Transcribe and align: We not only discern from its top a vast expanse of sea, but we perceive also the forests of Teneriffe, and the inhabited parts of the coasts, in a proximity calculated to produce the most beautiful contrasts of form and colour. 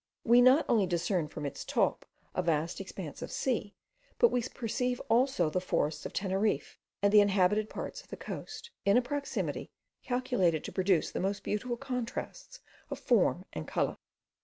We 0.23 0.41
not 0.41 0.65
only 0.67 0.87
discern 0.87 1.27
from 1.27 1.45
its 1.45 1.63
top 1.63 2.07
a 2.33 2.41
vast 2.41 2.81
expanse 2.81 3.21
of 3.21 3.31
sea, 3.31 3.75
but 4.17 4.29
we 4.29 4.41
perceive 4.41 4.99
also 5.11 5.47
the 5.51 5.61
forests 5.61 6.07
of 6.07 6.11
Teneriffe, 6.13 6.79
and 7.03 7.13
the 7.13 7.19
inhabited 7.21 7.69
parts 7.69 8.01
of 8.01 8.07
the 8.07 8.17
coasts, 8.17 8.71
in 8.83 8.97
a 8.97 9.01
proximity 9.03 9.69
calculated 10.01 10.63
to 10.63 10.71
produce 10.71 11.11
the 11.11 11.19
most 11.19 11.43
beautiful 11.43 11.77
contrasts 11.77 12.61
of 12.89 12.97
form 12.97 13.45
and 13.53 13.67
colour. 13.67 13.97